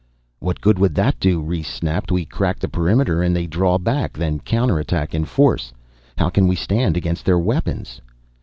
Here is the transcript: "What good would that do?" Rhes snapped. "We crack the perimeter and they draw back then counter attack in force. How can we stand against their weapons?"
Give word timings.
"What 0.39 0.61
good 0.61 0.79
would 0.79 0.95
that 0.95 1.19
do?" 1.19 1.39
Rhes 1.39 1.67
snapped. 1.67 2.11
"We 2.11 2.25
crack 2.25 2.57
the 2.57 2.67
perimeter 2.67 3.21
and 3.21 3.35
they 3.35 3.45
draw 3.45 3.77
back 3.77 4.13
then 4.13 4.39
counter 4.39 4.79
attack 4.79 5.13
in 5.13 5.25
force. 5.25 5.71
How 6.17 6.31
can 6.31 6.47
we 6.47 6.55
stand 6.55 6.97
against 6.97 7.23
their 7.23 7.37
weapons?" 7.37 8.01